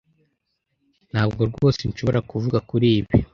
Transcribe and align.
Ntabwo 1.11 1.41
rwose 1.51 1.81
nshobora 1.89 2.19
kuvuga 2.29 2.57
kuri 2.69 2.87
ibi. 2.99 3.15